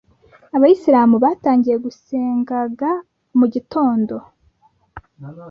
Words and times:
abayisilamu 0.55 1.15
batangiye 1.23 1.77
guseganga 1.85 2.89
mu 3.37 3.45
gitonda 3.53 4.15